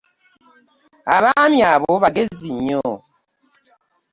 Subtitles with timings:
[1.15, 2.83] Abaami abo bagezi nnyo.